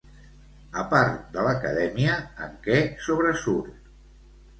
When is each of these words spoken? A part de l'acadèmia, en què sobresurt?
A 0.83 0.85
part 0.93 1.19
de 1.35 1.43
l'acadèmia, 1.47 2.15
en 2.47 2.55
què 2.69 2.79
sobresurt? 3.09 3.93